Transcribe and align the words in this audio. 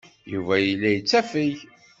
Yuba 0.31 0.55
yella 0.65 0.89
yettafeg. 0.91 1.55